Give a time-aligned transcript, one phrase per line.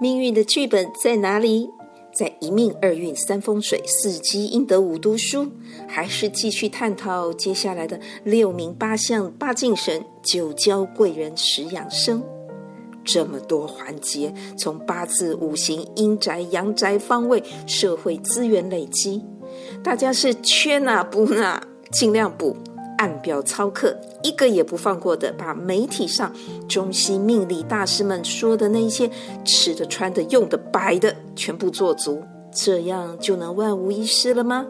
[0.00, 1.70] 命运的剧本在哪里？
[2.12, 5.50] 在一命二运三风水四积阴德五读书，
[5.88, 12.22] 还是继续探讨接下来的六名八相八敬神九交贵人十养生？
[13.02, 19.24] 这么多环节，从八字、五行、阴宅、阳宅、方位、社会资源累积，
[19.82, 22.54] 大家是缺哪补哪，尽量补。
[22.98, 26.32] 按表操课，一个也不放过的，把媒体上
[26.68, 29.10] 中西命理大师们说的那些
[29.44, 34.66] 吃的、穿的、用的、摆的，全部做足，这样就能万无一失了吗？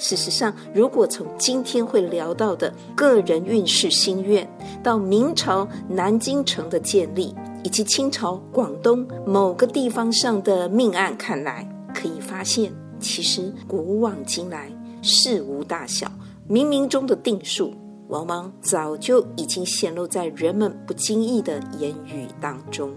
[0.00, 4.48] 事实上，如果从今天会聊到的个人运势心愿，
[4.80, 14.70] 到明朝南京城的建立，以及清朝广东某个地方上的命案看来，可以发现，其实古往今来，
[15.02, 16.08] 事无大小。
[16.48, 17.74] 冥冥中的定数，
[18.08, 22.90] 往往早就已经显露在人们不经意的言语当中。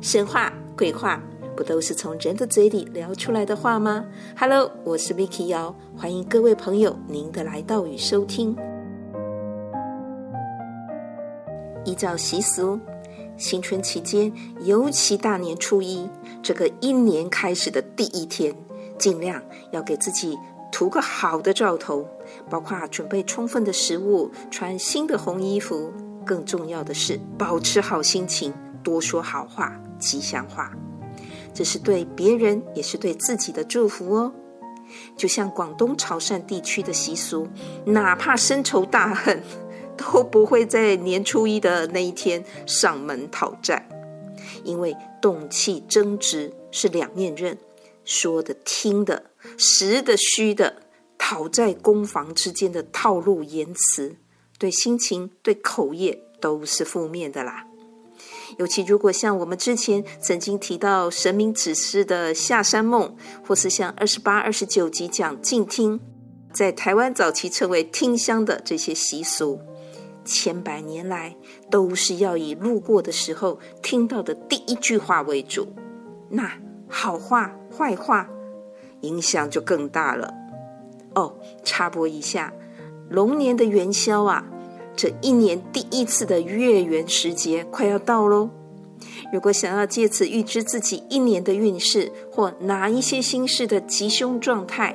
[0.00, 1.20] 神话、鬼话，
[1.56, 4.06] 不都是从人的嘴里聊出来的话吗
[4.38, 8.56] ？Hello，我是 Vicky 瑶，欢迎各位朋友您的来到与收听。
[11.84, 12.78] 依照习俗，
[13.36, 16.08] 新春期间，尤其大年初一
[16.40, 18.54] 这个一年开始的第一天，
[18.96, 19.42] 尽量
[19.72, 20.38] 要给自己。
[20.70, 22.06] 图个好的兆头，
[22.48, 25.92] 包括准备充分的食物、穿新的红衣服，
[26.24, 30.72] 更重要的是保持好心情，多说好话、吉祥话。
[31.54, 34.32] 这是对别人，也是对自己的祝福哦。
[35.16, 37.48] 就像广东潮汕地区的习俗，
[37.84, 39.42] 哪怕深仇大恨，
[39.96, 43.88] 都不会在年初一的那一天上门讨债，
[44.64, 47.58] 因为动气争执是两面刃，
[48.04, 49.24] 说的听的。
[49.56, 50.76] 实的虚的，
[51.18, 54.16] 讨债攻防之间的套路言辞，
[54.58, 57.66] 对心情、对口业都是负面的啦。
[58.56, 63.14] 尤其如果像我们之前曾经提到神明指示的下山梦，
[63.46, 66.00] 或是像二十八、二十九集讲静听，
[66.52, 69.60] 在台湾早期称为听香的这些习俗，
[70.24, 71.36] 千百年来
[71.70, 75.68] 都是要以路过的时候听到的第一句话为主。
[76.30, 76.58] 那
[76.88, 78.30] 好话、坏话。
[79.02, 80.34] 影响就更大了。
[81.18, 81.34] 哦，
[81.64, 82.52] 插播一下，
[83.10, 84.44] 龙年的元宵啊，
[84.94, 88.50] 这一年第一次的月圆时节快要到喽。
[89.32, 94.94] 如果想要借此预知自己一年的运势或哪一些心事的吉凶状态，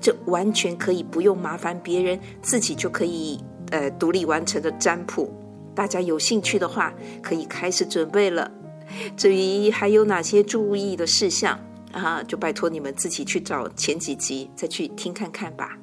[0.00, 3.38] 这完全可以不用麻烦别人，自己就可以
[3.70, 5.32] 呃独立完成的占卜。
[5.72, 6.92] 大家有兴趣的话，
[7.22, 8.50] 可以开始准备了。
[9.16, 11.60] 至于还有哪些注意的事项？
[11.92, 15.76] 啊，就拜托你们自己去找前几集再去听看看吧。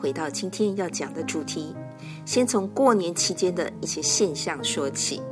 [0.00, 1.74] 回到今天要讲的主题，
[2.24, 5.22] 先从过年期间的一些现象说起。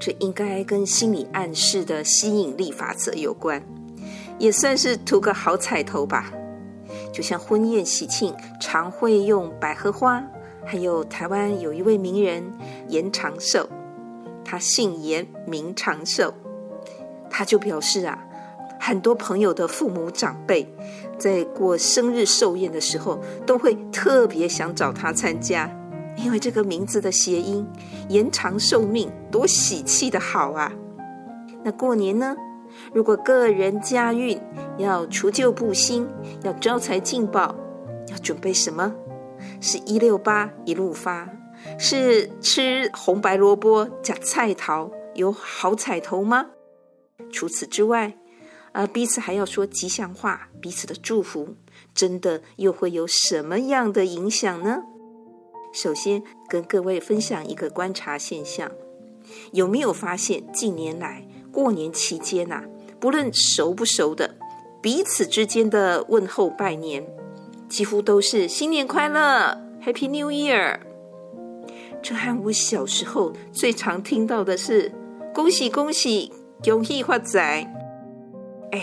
[0.00, 3.62] 这应该跟心理暗示的吸引力法则有关，
[4.38, 6.32] 也算是图个好彩头吧。
[7.12, 10.20] 就像婚宴喜庆常会用百合花，
[10.64, 12.42] 还有台湾有一位名人
[12.88, 13.68] 严长寿，
[14.44, 16.34] 他姓严，名长寿。
[17.32, 18.18] 他就表示啊，
[18.78, 20.70] 很多朋友的父母长辈
[21.18, 25.70] 在过生日寿宴的时候，都会特别想找他参加，
[26.16, 27.66] 因为这个名字的谐音
[28.10, 30.70] 延长寿命，多喜气的好啊！
[31.64, 32.36] 那过年呢，
[32.92, 34.38] 如果个人家运
[34.76, 36.06] 要除旧布新，
[36.42, 37.54] 要招财进宝，
[38.10, 38.92] 要准备什么？
[39.60, 41.28] 是一六八一路发，
[41.78, 46.46] 是吃红白萝卜加菜桃有好彩头吗？
[47.32, 48.16] 除此之外，
[48.72, 51.56] 啊，彼此还要说吉祥话，彼此的祝福，
[51.94, 54.82] 真的又会有什么样的影响呢？
[55.72, 58.70] 首先，跟各位分享一个观察现象，
[59.52, 62.62] 有没有发现近年来过年期间呐、
[63.00, 64.36] 不论熟不熟的，
[64.82, 67.06] 彼此之间的问候拜年，
[67.68, 70.78] 几乎都是新年快乐，Happy New Year。
[72.02, 74.92] 这和我小时候最常听到的是
[75.32, 76.32] 恭喜恭喜。
[76.64, 77.68] 恭喜发财，
[78.70, 78.80] 哎，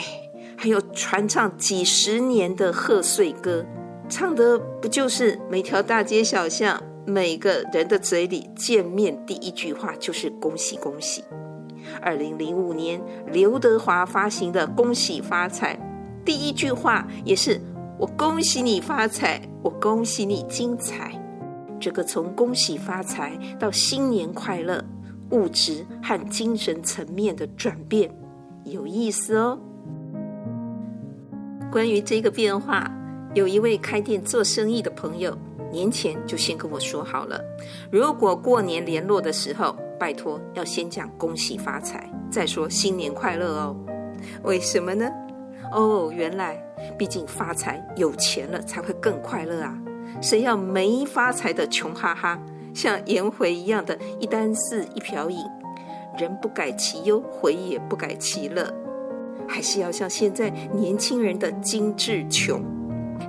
[0.57, 3.65] 还有传唱几十年的贺岁歌，
[4.09, 11.23] 唱的不就是每条大街小巷，每个人的嘴里见面第一句话就是恭喜恭喜。
[12.01, 15.75] 二零零五年刘德华发行的《恭喜发财》，
[16.25, 17.61] 第一句话也是
[17.97, 21.13] 我恭喜你发财，我恭喜你精彩。
[21.79, 24.83] 这个从恭喜发财到新年快乐。
[25.31, 28.09] 物质和精神层面的转变
[28.63, 29.59] 有意思哦。
[31.71, 32.91] 关于这个变化，
[33.35, 35.37] 有一位开店做生意的朋友，
[35.71, 37.39] 年前就先跟我说好了，
[37.91, 43.75] 如果过年联络的时候，拜托要先讲恭喜发财，再说新年快乐哦。
[44.43, 45.07] 为什么呢？
[45.71, 46.57] 哦，原来
[46.97, 49.77] 毕竟发财有钱了才会更快乐啊！
[50.21, 52.43] 谁要没发财的穷哈哈，
[52.73, 55.37] 像颜回一样的一簞食一瓢饮，
[56.17, 58.73] 人不改其忧，回也不改其乐，
[59.47, 62.63] 还是要像现在年轻人的精致穷。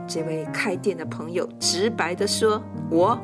[0.07, 3.19] 这位开店的朋友直白地说：“我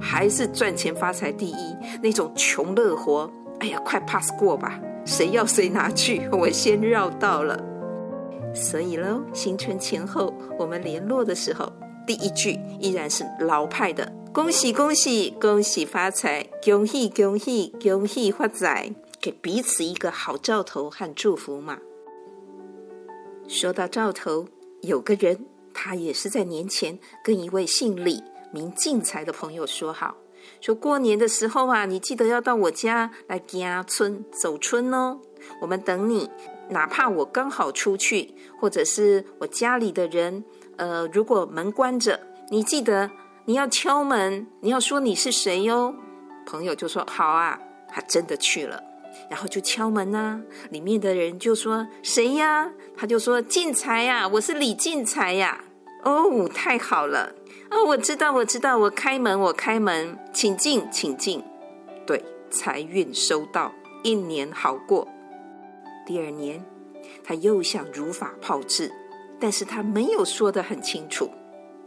[0.00, 3.30] 还是赚钱发财第一，那种穷乐活，
[3.60, 7.60] 哎呀，快 pass 过吧，谁要谁拿去，我先绕道了。”
[8.54, 11.70] 所以喽，新春前后我们联络的时候，
[12.06, 21.80] 第一句依然是老派的“恭喜恭喜恭喜发财，恭喜恭喜恭喜发财”，给彼此一个好兆头和祝福嘛。
[23.48, 24.46] 说到兆头，
[24.82, 25.44] 有个人。
[25.74, 30.16] 他也是在年前跟一位姓李、名进财的朋友说好，
[30.60, 35.18] 说过年的时候啊，你记得要到我家来家村走春哦。
[35.60, 36.30] 我们等你，
[36.70, 40.44] 哪怕我刚好出去，或者是我家里的人，
[40.76, 42.20] 呃，如果门关着，
[42.52, 43.10] 你记得
[43.48, 45.94] 你要敲门，你要说你是谁哟。
[46.44, 47.58] 朋友就说好啊，
[47.88, 48.78] 他真的去了，
[49.30, 52.70] 然后就敲门呐，里面的人就说谁呀？
[52.94, 55.64] 他就说进财呀，我是李进财呀。
[56.04, 57.32] 哦，太好了！
[57.70, 61.42] 哦，我知道，我知道，我开门，我开门，请进，请进。
[62.06, 63.72] 对，财运收到，
[64.02, 65.08] 一年好过。
[66.04, 66.62] 第二年，
[67.24, 68.92] 他又想如法炮制，
[69.40, 71.30] 但是他没有说得很清楚。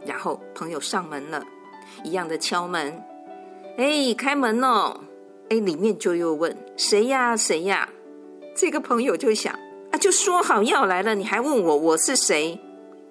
[0.06, 1.44] 然后朋友上门了，
[2.04, 3.02] 一样的敲门。
[3.76, 5.00] 哎，开门哦！
[5.48, 7.36] 哎，里面就又问谁呀？
[7.36, 7.88] 谁呀？
[8.54, 9.54] 这个朋友就想
[9.90, 12.58] 啊，就说好要来了，你还问我我是谁？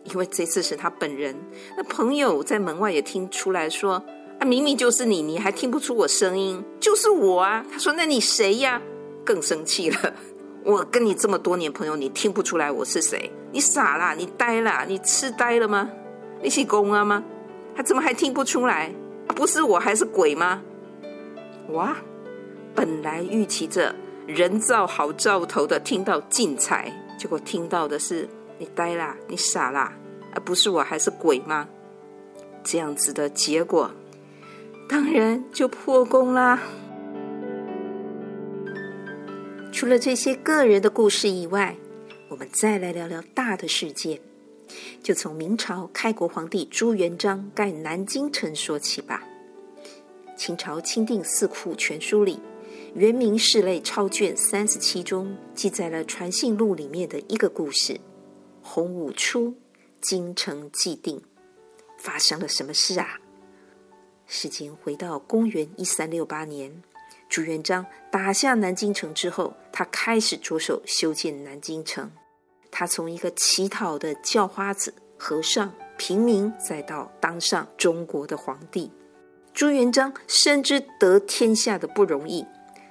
[0.04, 1.36] 因为这次是他本人，
[1.78, 4.04] 那朋友在门外也听出来说
[4.40, 6.64] ：“啊，明明就是你，你还听不出我声音？
[6.80, 8.82] 就是我啊！”他说：“那你谁呀？”
[9.24, 10.14] 更生气了。
[10.64, 13.32] 我跟你这么多年朋友，你听不出来我是谁？
[13.52, 14.14] 你傻啦？
[14.14, 14.86] 你呆啦？
[14.88, 15.90] 你痴呆了吗？
[16.42, 17.24] 你是公啊吗？
[17.76, 18.92] 他怎么还听不出来？
[19.36, 20.62] 不是我还是鬼吗？
[21.70, 21.96] 哇！
[22.76, 23.96] 本来预期着
[24.28, 28.28] 人造好兆头的，听到进财，结果听到的是。
[28.58, 29.92] 你呆啦，你傻啦，
[30.36, 31.68] 而不是我还是鬼吗？
[32.64, 33.90] 这样子的结果，
[34.88, 36.60] 当然就破功啦。
[39.72, 41.76] 除了这些个人的故事以外，
[42.30, 44.20] 我们再来聊聊大的事件，
[45.04, 49.24] 就从明朝开国皇帝朱元璋盖南京城说起吧。
[50.38, 52.36] 清朝钦定四库全书里，
[52.94, 58.00] 《元明事类钞卷三十七》中记载了《传信录》里面的一个故事。
[58.62, 59.56] 洪武初，
[60.00, 61.22] 京城既定，
[61.98, 63.20] 发生了什么事啊？
[64.26, 66.82] 时间回到公元一三六八年，
[67.28, 72.12] 朱元璋打下南京城之后，他开始着手修建南京城。
[72.72, 78.90] 他从一个乞讨的叫花子、和尚、平民，再到当上中国的皇帝。
[79.54, 82.46] 朱元璋深知得天下的不容易，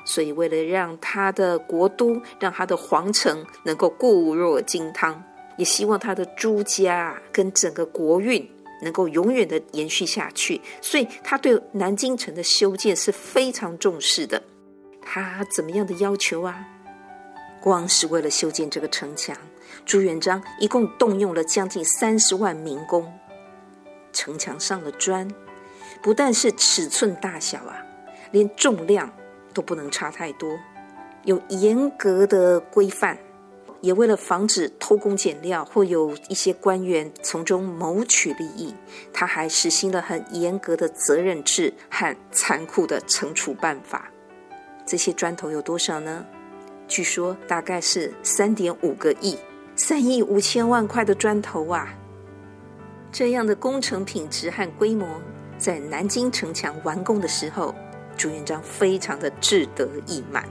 [0.04, 5.24] 所以为了让他的国都、让他的皇城能够固若金汤。
[5.56, 8.50] 也希望他的朱家跟整个国运
[8.82, 14.42] 能够永远的延续下去，所以他对南京城的修建是非常重视的。
[15.02, 16.66] 他怎么样的要求啊？
[17.60, 19.36] 光是为了修建这个城墙，
[19.84, 23.12] 朱元璋一共动用了将近三十万民工。
[24.12, 25.32] 城墙上的砖
[26.02, 27.84] 不但是尺寸大小啊，
[28.32, 29.12] 连重量
[29.54, 30.58] 都不能差太多，
[31.24, 33.18] 有严格的规范。
[33.82, 38.74] 也为了防止偷工减料或有一些官员从中谋取利益，
[39.10, 44.10] 他还实行了很严格的责任制和残酷的惩处办法。
[44.84, 46.26] 这些砖头有多少呢？
[46.90, 49.38] 据说大概是三点五个亿，
[49.76, 51.94] 三亿五千万块的砖头啊！
[53.12, 55.06] 这样的工程品质和规模，
[55.56, 57.72] 在南京城墙完工的时候，
[58.16, 60.44] 朱元璋非常的志得意满。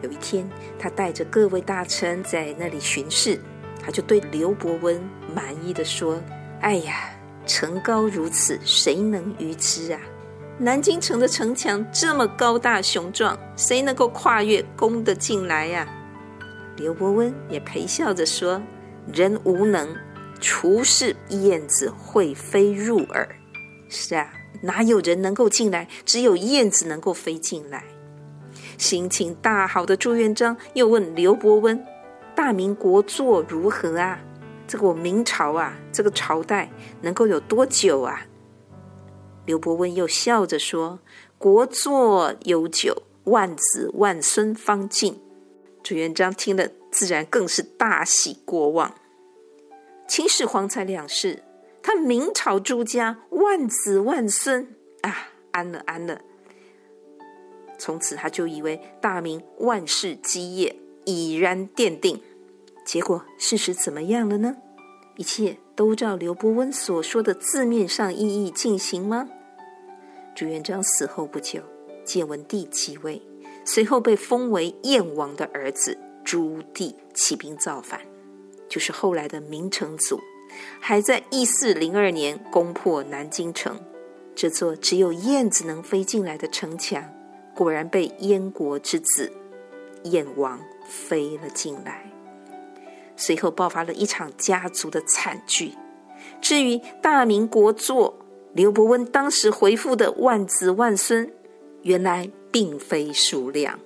[0.00, 3.40] 有一天，他带着各位大臣在那里巡视，
[3.82, 5.02] 他就对刘伯温
[5.34, 6.22] 满意的说
[6.62, 7.10] ：“哎呀，
[7.46, 10.00] 城高如此，谁能逾之啊？
[10.62, 15.88] 南京城的城墙这么高大雄壮，谁能够跨越攻得进来呀？”
[16.76, 18.60] 刘伯温也陪笑着说
[19.10, 19.88] ：“人无能，
[20.38, 23.26] 除是燕子会飞入耳。
[23.88, 24.30] 是啊，
[24.62, 25.88] 哪有人能够进来？
[26.04, 27.84] 只有燕子能够飞进来。”
[28.76, 31.82] 心情大好的朱元璋又问刘伯温
[32.36, 34.18] ：“大明国祚如何啊？
[34.66, 38.20] 这个我明朝啊，这个朝代能够有多久啊？”
[39.46, 41.00] 刘伯温又笑着说
[41.38, 45.20] ：“国祚悠久，万子万孙方尽。
[45.82, 48.94] 朱元璋听了，自然更是大喜过望。
[50.06, 51.42] 秦始皇才两世，
[51.82, 56.20] 他明朝朱家万子万孙啊，安了安了。
[57.78, 62.22] 从此他就以为大明万世基业已然奠定。
[62.84, 64.56] 结果事实怎么样了呢？
[65.20, 69.28] 一切都照刘伯温所说的字面上意义进行吗？
[70.34, 71.60] 朱元璋死后不久，
[72.06, 73.20] 建文帝即位，
[73.62, 78.00] 随后被封为燕王的儿子朱棣起兵造反，
[78.66, 80.18] 就是后来的明成祖，
[80.80, 83.78] 还在一四零二年攻破南京城，
[84.34, 87.04] 这座只有燕子能飞进来的城墙，
[87.54, 89.30] 果然被燕国之子
[90.04, 90.58] 燕王
[90.88, 92.09] 飞了进来。
[93.20, 95.74] 随后爆发了一场家族的惨剧。
[96.40, 98.14] 至于大明国祚，
[98.54, 101.30] 刘伯温当时回复的万子万孙，
[101.82, 103.78] 原来并非数量。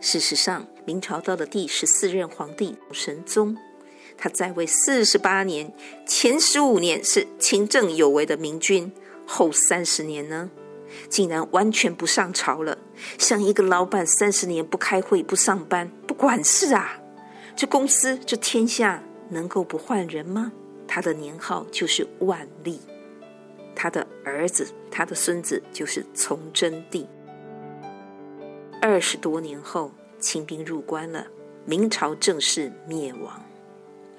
[0.00, 3.56] 事实上，明朝到了第十四任皇帝神宗，
[4.16, 5.72] 他在位四十八年，
[6.06, 8.92] 前十五年是勤政有为的明君，
[9.26, 10.50] 后三十年呢，
[11.08, 12.78] 竟然完全不上朝了，
[13.18, 17.00] 像一个老板三十年不开会、不上班、不管事啊。
[17.58, 20.52] 这公司，这天下能够不换人吗？
[20.86, 22.78] 他的年号就是万历，
[23.74, 27.04] 他的儿子、他的孙子就是崇祯帝。
[28.80, 31.26] 二十多年后，清兵入关了，
[31.66, 33.44] 明朝正式灭亡。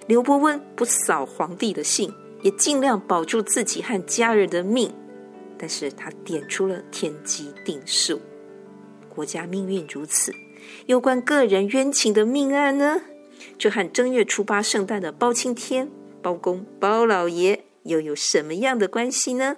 [0.05, 4.93] 刘伯温不扫皇帝的兴，也尽量保住自己和家人的命，
[5.57, 8.19] 但是他点出了天机定数，
[9.07, 10.33] 国家命运如此，
[10.87, 12.99] 有关个人冤情的命案呢？
[13.59, 15.89] 这和正月初八圣诞的包青天、
[16.21, 19.57] 包公、包老爷又有什么样的关系呢？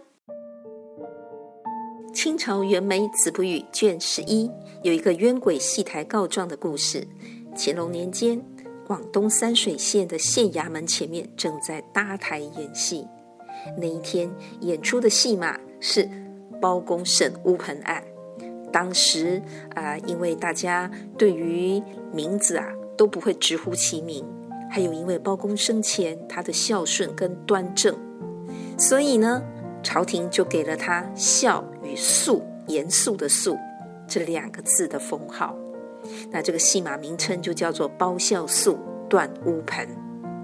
[2.12, 4.50] 清朝袁枚《子不语》卷十一
[4.81, 7.08] 有一个冤鬼戏台告状的故事。
[7.55, 8.43] 乾隆年间，
[8.88, 13.08] 广东三水县的县衙门前面正在搭台演戏。
[13.77, 14.31] 那一天
[14.62, 16.10] 演出的戏码是
[16.60, 18.03] 包公审乌盆案。
[18.74, 19.39] 当时
[19.75, 20.89] 啊、因为大家
[21.20, 21.79] 对于
[22.12, 22.65] 名字啊。
[23.01, 24.24] 都不会直呼其名，
[24.70, 27.98] 还有因为包公生前他的孝顺跟端正，
[28.77, 29.41] 所以呢，
[29.81, 33.58] 朝廷就给了他“孝”与“肃”严肃的“肃”
[34.08, 35.58] 这两个字的封号。
[36.29, 38.77] 那这个戏码名称就叫做“包孝肃
[39.10, 39.88] 断乌盆”。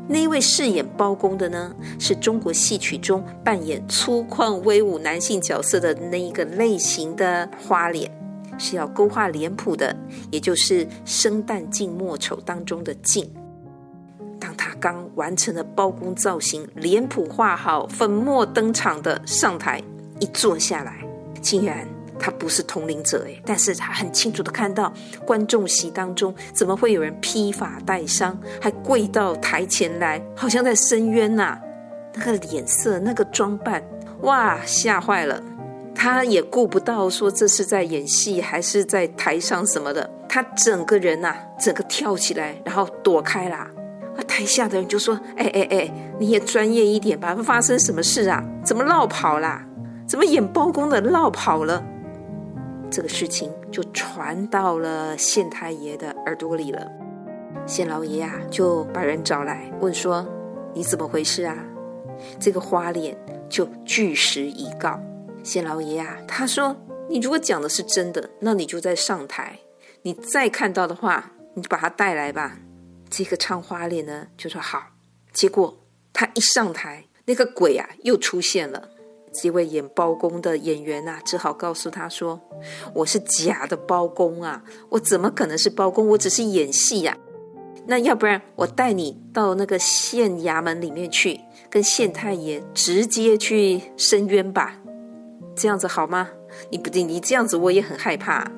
[0.10, 8.12] 那一位饰演包公的呢，是中国戏曲中扮演粗犷威武男性角色的那一个类型的花脸。
[8.58, 9.96] 是要勾画脸谱的，
[10.32, 13.30] 也就是生旦净末丑当中的净。
[14.40, 19.82] 当他刚完成了包公造型，脸谱画好，粉墨登场的上台，
[20.20, 20.94] 一坐下来，
[21.42, 21.88] 竟然
[22.20, 24.94] 他不是通灵者诶，但是他很清楚的看到
[25.26, 31.58] 观众席当中怎么会有人披发带伤，还跪到台前来，好像在申冤呐、
[32.14, 33.84] 那个脸色，那个装扮，
[34.22, 35.42] 哇，吓坏了。
[36.00, 43.68] 他也顾不到说这是在演戏还是在台上什么的，他整个人呐、啊，整个跳起来，然后躲开啦。
[44.16, 48.44] 啊，台下的人就说：“哎哎哎，你也专业一点吧，发生什么事啊？
[48.64, 49.66] 怎么落跑啦？
[50.08, 51.84] 怎么演包公的落跑了？”
[52.92, 56.88] 这个事情就传到了县太爷的耳朵里了。
[57.66, 60.24] 县老爷啊，就把人找来问说
[60.76, 61.58] ：“你怎么回事啊？”
[62.40, 63.18] 这个花脸
[63.50, 65.00] 就据实以告。
[65.48, 66.76] 县老爷啊，他说
[67.10, 69.60] ：“你如果讲的是真的，那你就在上台。
[70.02, 72.60] 你再看到的话，你就把他带来吧。”
[73.10, 74.88] 这个唱花脸呢，就说好。
[75.32, 75.80] 结果
[76.12, 78.90] 他一上台，那个鬼啊又出现了。
[79.34, 82.42] 这位演包公的演员啊，只好告诉他说
[82.94, 86.10] ：“我是假的包公啊，我怎么可能是包公？
[86.10, 87.18] 我只是演戏呀。
[87.86, 91.40] 那要不然我带你到那个县衙门里面去，
[91.70, 94.80] 跟县太爷直接去申冤吧。”
[95.58, 96.30] 这样子好吗？
[96.70, 98.50] 你不，你这样子我也很害怕。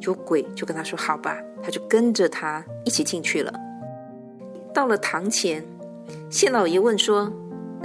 [0.00, 3.52] 有鬼就跟他说好吧，他就跟着他一起进去了。
[4.74, 5.64] 到了堂前，
[6.28, 7.32] 县老爷问说：“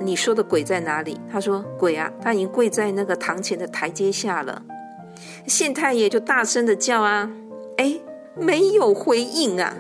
[0.02, 4.64] 你说的鬼在哪里？”他说：“鬼啊，他已经跪在那个堂前的台阶下了。”
[5.48, 7.32] 县太爷就大声的叫啊，
[7.78, 8.00] 哎，
[8.36, 9.76] 没有回应啊。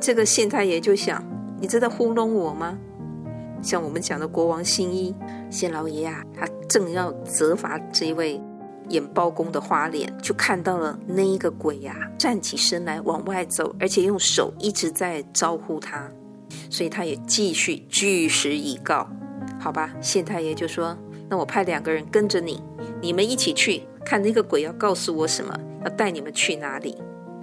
[0.00, 1.22] 这个县太爷就想：
[1.60, 2.78] 你真的糊弄我吗？
[3.62, 5.14] 像我们讲的国王新衣，
[5.50, 8.40] 县老爷啊，他正要责罚这位
[8.88, 16.10] 演包公的花脸，就看到了那一个鬼呀、啊，站起身来往外走，而且用手一直在招呼他，
[16.70, 19.08] 所以他也继续据实以告。
[19.58, 20.96] 好吧，县太爷就说
[21.28, 22.62] ：“那我派两个人跟着你，
[23.00, 26.96] 你们一起去看那个鬼要告诉我什么，要带你们去哪里，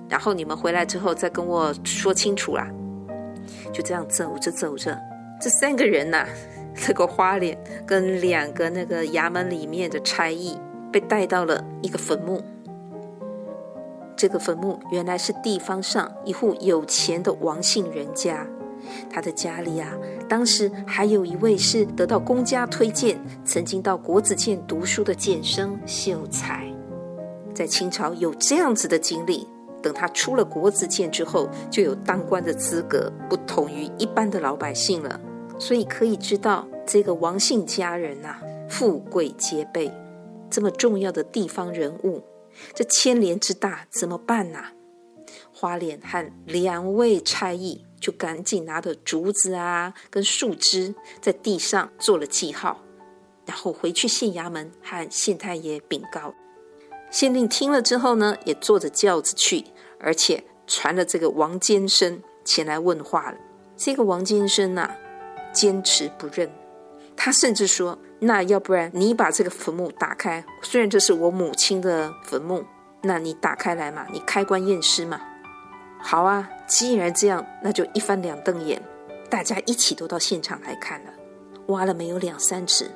[0.09, 2.67] 然后你们回来之后再跟我说清楚啦。
[3.71, 4.99] 就这样走着走着，
[5.39, 6.27] 这三个人呐、
[6.75, 10.57] 这个花脸跟两个那个衙门里面的差役
[10.91, 12.41] 被带到了一个坟墓。
[14.15, 18.47] 这个坟墓原来是地方上一户有钱的王姓人家，
[19.11, 19.93] 他的家里啊，
[20.27, 26.65] 当时还有一位是得到公家推荐，曾经到国子监读书的监生秀才，
[27.53, 29.47] 在清朝有这样子的经历。
[29.83, 35.21] 等他出了国子监之后，就有当官的资格，不同于一般的老百姓了。
[35.59, 39.91] 所以可以知道，这个王姓家人呐、啊，富贵皆备，
[40.49, 42.23] 这么重要的地方人物。
[42.73, 44.71] 这牵连之大怎么办呐？
[45.53, 52.83] 花脸和两位差役就赶紧拿着竹子啊，跟树枝在地上做了记号，
[53.45, 56.33] 然后回去县衙门和县太爷禀告。
[57.09, 59.65] 县令听了之后呢，也坐着轿子去，
[59.99, 63.37] 而且传了这个王监生前来问话了。
[63.75, 64.97] 这个王监生呐、啊，
[65.57, 66.47] 坚持不认，
[67.15, 67.97] 他甚至说。
[68.19, 72.63] 那要不然你把这个坟墓打开，虽然这是我母亲的坟墓，
[73.03, 75.21] 那你打开来嘛，你开棺验尸嘛。
[75.99, 78.81] 好啊，既然这样，那就一翻两瞪眼，
[79.29, 81.11] 大家一起都到现场来看了。
[81.67, 82.89] 挖了没有两三尺，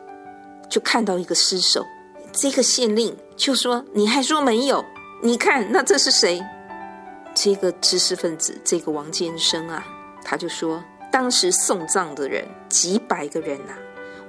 [0.67, 1.85] 就看到一个尸首。
[2.31, 4.83] 这个县令就说：“你还说没有？
[5.21, 6.41] 你看那这是谁？”
[7.35, 9.85] 这个知识分子，这个王监生啊，
[10.23, 13.73] 他就说：“当时送葬的人几百个人呐、”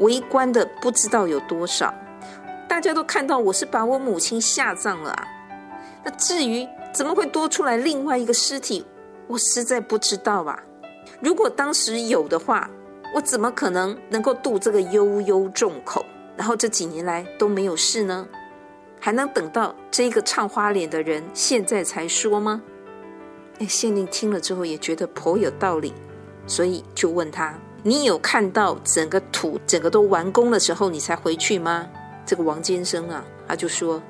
[0.00, 1.94] 围观的不知道有多少，
[2.68, 5.28] 大家都看到我是把我母亲下葬了啊。
[6.04, 8.84] 那至于怎么会多出来另外一个尸体，
[9.28, 10.62] 我实在不知道吧。
[11.20, 12.68] 如果当时有的话，
[13.14, 16.04] 我怎么可能能够渡这个悠悠众口，
[16.36, 18.26] 然后这几年来都没有事呢？
[18.98, 22.62] 还能等到这个唱花脸的人现在才说吗？
[23.58, 25.92] 哎，县令听了之后也觉得颇有道理，
[26.46, 27.54] 所以就问他。
[27.84, 31.88] 你有看到整个土整个都完工的时候，你才回去吗？
[32.24, 34.00] 这个王监生啊，他就说：“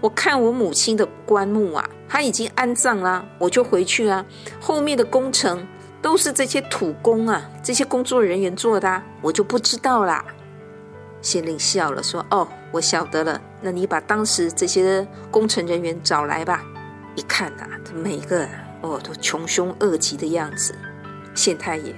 [0.00, 4.24] 我看我母亲的棺木啊，他已经安葬了，我就回去啊。
[4.58, 5.66] 后面的工程
[6.00, 10.24] 都是这些土工啊，这些工作人员做的，我就不知道啦。”
[11.20, 13.38] 县令笑了，说：“哦，我晓得了。
[13.60, 16.64] 那你把当时这些工程人员找来吧。
[17.14, 18.48] 一看呐、啊，每个
[18.80, 20.74] 哦都穷凶恶极的样子。”
[21.36, 21.94] 县太爷。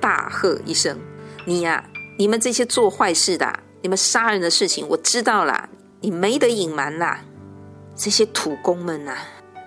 [0.00, 0.98] 大喝一声
[1.44, 1.84] ：“你呀、
[2.18, 5.68] 你们这些做坏事的，你们杀人的事情，我知道了，
[6.00, 7.20] 你没得隐瞒啦。
[7.96, 9.16] 这些土工们呐、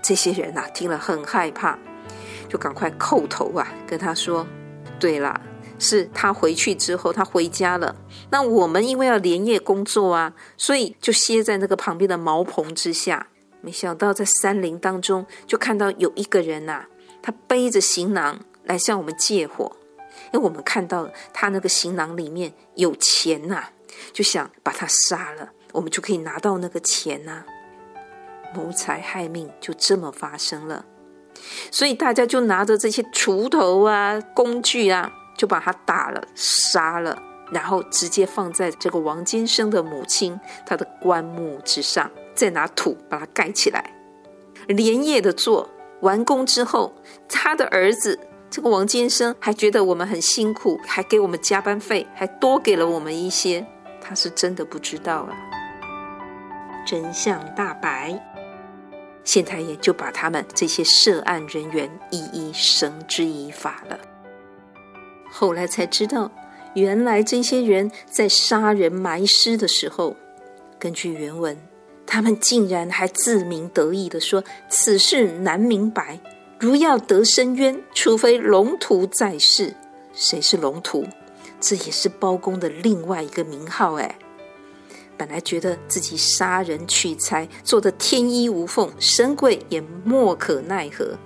[0.01, 1.77] 这些人呐、听了很害怕，
[2.47, 4.47] 就赶快叩头啊，跟他说：
[4.99, 5.39] 对啦，
[5.77, 7.93] 是他回去之后，他回家了。
[8.29, 13.27] 那我们因为要连夜工作啊，所以就歇在那个旁边的茅棚之下。
[13.59, 16.85] 没想到在山林当中，就看到有一个人呐、
[17.21, 19.75] 他背着行囊来向我们借火。”
[20.33, 23.65] 因为我们看到他那个行囊里面有钱呐、
[24.13, 27.43] 就想把他杀了，我们就可以拿到那个钱呐、
[28.53, 30.85] 谋财害命就这么发生了，
[31.69, 37.17] 所以大家就拿着这些锄头啊、工具啊，就把他打了、杀了，
[37.51, 43.93] 然后直接放在这个王金生的母亲他的棺木之上，再拿土把它盖起来，
[44.67, 45.69] 连夜的做
[46.01, 46.93] 完工之后，
[47.27, 48.19] 他的儿子。
[48.51, 53.65] 这个王监生还觉得我们很辛苦，还给我们加班费，还多给了我们一些。
[54.01, 55.31] 他是真的不知道啊！
[56.85, 58.21] 真相大白，
[59.23, 63.97] 县太爷就把他们这些涉案人员一一绳之以法了。
[65.31, 66.29] 后来才知道，
[66.73, 70.17] 原来这些人在杀人埋尸的时候，
[70.77, 71.57] 根据原文，
[72.05, 76.19] 他们竟然还自鸣得意的说：“此事难明白。”
[76.61, 79.73] 如要得伸冤，除非龙图在世。
[80.13, 81.07] 谁是龙图？
[81.59, 83.95] 这也是包公的另外一个名号。
[83.95, 84.15] 哎，
[85.17, 91.17] 本来觉得自己杀人取财做得天衣无缝，神鬼也莫可奈何。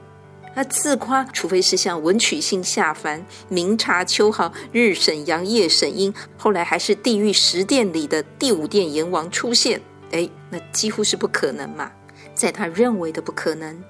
[0.55, 9.81] 他自夸，除非是像文曲星下凡，明察秋毫，日审阳，夜审阴，后来还是地狱十殿里的第五殿阎王出现。
[10.11, 11.91] 哎，那几乎是不可能嘛，
[12.33, 13.83] 在他认为的不可能。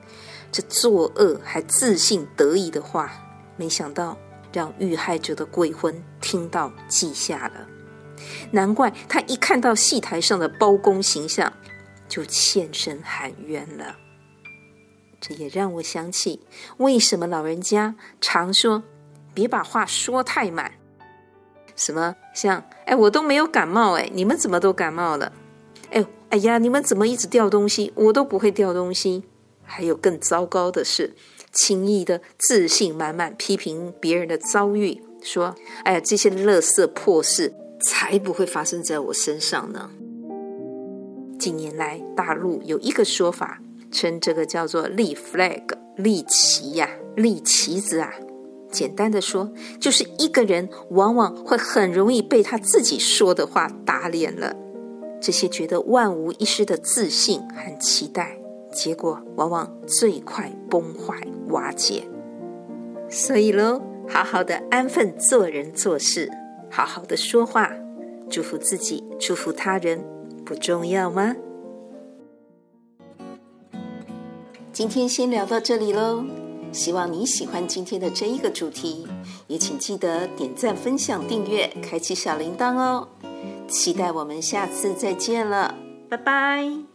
[0.56, 3.12] 这作恶还自信得意的话，
[3.58, 4.18] 没想到
[4.54, 7.68] 让遇害者的鬼魂听到记下了。
[8.52, 11.52] 难怪他一看到戏台上的包公形象，
[12.08, 13.98] 就欠身喊冤了。
[15.20, 16.40] 这也让我想起，
[16.78, 18.82] 为什么老人家常说
[19.34, 20.72] 别把话说太满。
[21.76, 25.34] 什么像哎，我都没有感冒哎，你们怎么都感冒了？
[25.92, 27.92] 哎哎呀，你们怎么一直掉东西？
[27.96, 29.26] 我都不会掉东西。
[29.66, 31.14] 还有更糟糕的是，
[31.52, 39.90] 轻易的自信满满批评别人的遭遇，说：“哎呀，这些垃圾破事才不会发生在我身上呢。”
[41.38, 45.64] 近年来，大陆有一个说法，称这个叫做“立 flag”，
[45.98, 48.14] 立旗呀，立旗子啊。
[48.72, 54.56] 简单的说，就是一个人往往会很容易被他自己说的话打脸了。
[55.22, 58.38] 这些觉得万无一失的自信和期待，
[58.76, 61.16] 结果往往最快崩坏
[61.48, 62.04] 瓦解。
[63.10, 66.30] 所以喽，好好的安分做人做事，
[66.70, 67.72] 好好的说话，
[68.30, 70.04] 祝福自己，祝福他人，
[70.46, 71.36] 不重要吗？
[74.74, 76.26] 今天先聊到这里喽，
[76.74, 79.08] 希望你喜欢今天的这一个主题，
[79.48, 83.08] 也请记得点赞、分享、订阅、开启小铃铛哦。
[83.68, 85.76] 期待我们下次再见了，
[86.10, 86.95] 拜拜。